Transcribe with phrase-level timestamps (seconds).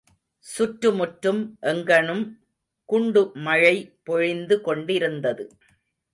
[0.45, 1.41] சுற்று முற்றும்,
[1.61, 2.23] எங்கனும்
[2.89, 3.75] குண்டு மழை
[4.03, 5.45] பொழிந்து கொண்டிருந்தது.